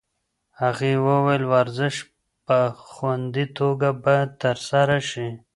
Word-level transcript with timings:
هغې 0.61 0.93
وویل 1.07 1.43
ورزش 1.53 1.95
په 2.45 2.57
خوندي 2.89 3.45
توګه 3.57 3.89
باید 4.05 4.29
ترسره 4.43 4.97
شي. 5.09 5.27